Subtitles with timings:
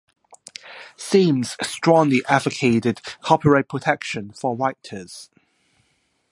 [0.97, 5.29] Sims strongly advocated copyright protection for writers.